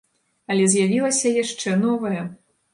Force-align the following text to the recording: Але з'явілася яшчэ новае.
Але 0.53 0.63
з'явілася 0.75 1.35
яшчэ 1.43 1.77
новае. 1.87 2.21